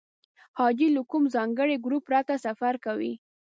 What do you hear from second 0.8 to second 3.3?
له کوم ځانګړي ګروپ پرته سفر کوي.